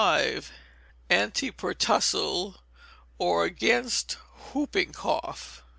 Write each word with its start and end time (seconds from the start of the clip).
Antipertussal, 1.11 2.57
or 3.19 3.45
against 3.45 4.13
Whooping 4.53 4.93
Cough. 4.93 5.61